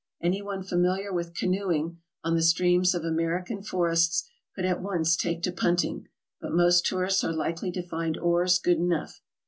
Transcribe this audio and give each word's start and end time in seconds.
Anyone 0.19 0.63
familiar 0.63 1.13
with 1.13 1.35
canoeing 1.35 1.99
on 2.23 2.33
the 2.33 2.41
streams 2.41 2.95
of 2.95 3.03
American 3.03 3.61
forests 3.61 4.27
could 4.55 4.65
at 4.65 4.81
once 4.81 5.15
take 5.15 5.43
to 5.43 5.51
punting, 5.51 6.07
but 6.39 6.51
most 6.51 6.87
tourists 6.87 7.23
are 7.23 7.31
likely 7.31 7.71
to 7.71 7.83
find 7.87 8.17
oars 8.17 8.57
good 8.57 8.77
enough. 8.79 9.21